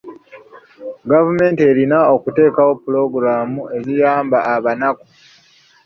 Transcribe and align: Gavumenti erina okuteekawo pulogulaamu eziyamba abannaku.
Gavumenti 1.11 1.61
erina 1.71 1.97
okuteekawo 2.15 2.73
pulogulaamu 2.81 3.61
eziyamba 3.77 4.37
abannaku. 4.53 5.05